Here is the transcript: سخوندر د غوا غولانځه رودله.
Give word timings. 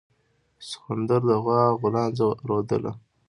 سخوندر 0.67 1.21
د 1.29 1.31
غوا 1.43 1.61
غولانځه 1.79 2.27
رودله. 2.47 2.91